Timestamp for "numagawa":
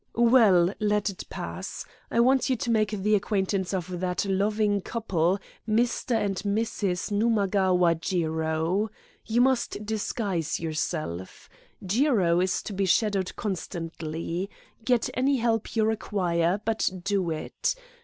7.11-7.93